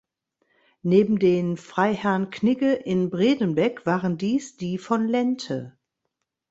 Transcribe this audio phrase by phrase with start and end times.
[0.81, 5.77] Neben den Freiherrn Knigge in Bredenbeck waren dies die von Lenthe.